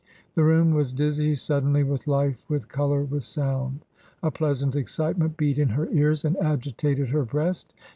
The 0.33 0.41
room 0.43 0.71
was 0.73 0.93
dizzy 0.93 1.35
suddenly 1.35 1.83
with 1.83 2.07
life, 2.07 2.43
with 2.49 2.67
colour, 2.67 3.03
with 3.03 3.23
sound— 3.23 3.85
a 4.23 4.31
pleasant 4.31 4.75
excitement 4.75 5.37
beat 5.37 5.59
in 5.59 5.69
her 5.69 5.87
ears 5.91 6.25
and 6.25 6.35
agitated 6.37 7.09
her 7.09 7.23
breast. 7.23 7.71